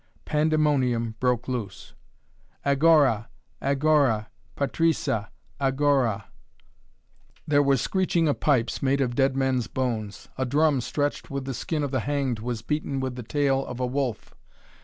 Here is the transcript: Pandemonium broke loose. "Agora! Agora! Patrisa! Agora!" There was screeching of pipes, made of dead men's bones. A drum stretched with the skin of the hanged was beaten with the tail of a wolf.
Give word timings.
Pandemonium 0.25 1.13
broke 1.19 1.47
loose. 1.47 1.93
"Agora! 2.65 3.27
Agora! 3.61 4.29
Patrisa! 4.55 5.29
Agora!" 5.59 6.25
There 7.47 7.61
was 7.61 7.81
screeching 7.81 8.27
of 8.27 8.39
pipes, 8.39 8.81
made 8.81 8.99
of 8.99 9.13
dead 9.13 9.35
men's 9.37 9.67
bones. 9.67 10.27
A 10.39 10.45
drum 10.47 10.81
stretched 10.81 11.29
with 11.29 11.45
the 11.45 11.53
skin 11.53 11.83
of 11.83 11.91
the 11.91 11.99
hanged 11.99 12.39
was 12.39 12.63
beaten 12.63 12.99
with 12.99 13.13
the 13.15 13.21
tail 13.21 13.63
of 13.63 13.79
a 13.79 13.85
wolf. 13.85 14.33